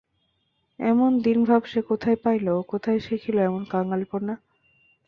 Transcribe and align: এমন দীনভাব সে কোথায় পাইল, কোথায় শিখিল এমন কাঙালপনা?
এমন 0.79 1.11
দীনভাব 1.23 1.61
সে 1.65 1.79
কোথায় 1.89 2.17
পাইল, 2.23 2.47
কোথায় 2.71 2.99
শিখিল 2.99 3.37
এমন 3.39 3.61
কাঙালপনা? 3.71 4.33